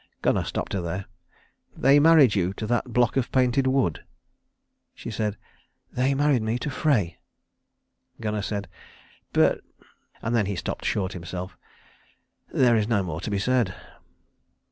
Gunnar 0.23 0.45
stopped 0.45 0.73
her 0.73 0.81
here. 0.81 1.05
"They 1.77 1.99
married 1.99 2.33
you 2.33 2.53
to 2.53 2.65
that 2.65 2.91
block 2.91 3.17
of 3.17 3.31
painted 3.31 3.67
wood?" 3.67 4.03
She 4.95 5.11
said, 5.11 5.37
"They 5.91 6.15
married 6.15 6.41
me 6.41 6.57
to 6.57 6.71
Frey." 6.71 7.19
Gunnar 8.19 8.41
said, 8.41 8.67
"But" 9.31 9.61
and 10.23 10.35
then 10.35 10.47
he 10.47 10.55
stopped 10.55 10.85
short 10.85 11.13
himself. 11.13 11.55
"There 12.51 12.75
is 12.75 12.87
no 12.87 13.03
more 13.03 13.21
to 13.21 13.29
be 13.29 13.37
said." 13.37 13.75